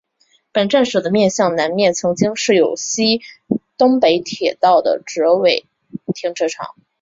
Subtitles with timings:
[0.51, 3.17] 本站舍的面向的南面曾经设有西
[3.47, 5.67] 日本铁道的折尾
[6.15, 6.73] 停留场。